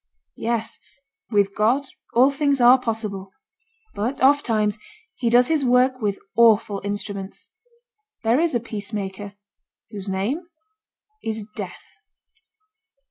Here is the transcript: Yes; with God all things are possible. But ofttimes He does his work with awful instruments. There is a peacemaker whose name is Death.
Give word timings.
Yes; 0.37 0.79
with 1.29 1.53
God 1.55 1.85
all 2.15 2.31
things 2.31 2.59
are 2.59 2.79
possible. 2.81 3.31
But 3.93 4.19
ofttimes 4.19 4.79
He 5.13 5.29
does 5.29 5.47
his 5.47 5.63
work 5.63 6.01
with 6.01 6.17
awful 6.35 6.81
instruments. 6.83 7.51
There 8.23 8.39
is 8.39 8.55
a 8.55 8.59
peacemaker 8.59 9.35
whose 9.91 10.09
name 10.09 10.47
is 11.21 11.45
Death. 11.55 11.83